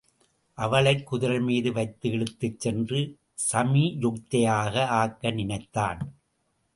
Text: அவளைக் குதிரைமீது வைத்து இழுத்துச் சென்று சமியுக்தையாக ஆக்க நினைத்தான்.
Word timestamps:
அவளைக் 0.53 1.13
குதிரைமீது 1.13 1.71
வைத்து 1.71 2.09
இழுத்துச் 2.09 2.59
சென்று 2.59 3.17
சமியுக்தையாக 3.51 4.85
ஆக்க 4.85 5.31
நினைத்தான். 5.31 6.13